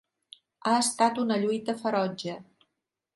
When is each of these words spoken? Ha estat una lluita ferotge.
Ha 0.69 0.71
estat 0.85 1.21
una 1.25 1.37
lluita 1.43 1.75
ferotge. 1.83 2.39